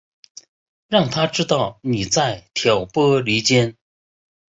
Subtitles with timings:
[0.87, 3.77] 让他知道妳在挑拨离间